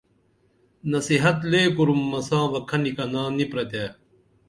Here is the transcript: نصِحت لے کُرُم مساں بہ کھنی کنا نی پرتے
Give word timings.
نصِحت 0.91 1.37
لے 1.51 1.61
کُرُم 1.75 2.01
مساں 2.11 2.45
بہ 2.51 2.59
کھنی 2.69 2.91
کنا 2.97 3.23
نی 3.37 3.45
پرتے 3.51 3.83